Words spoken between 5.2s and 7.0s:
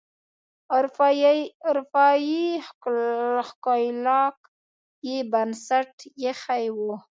بنسټ ایښی و.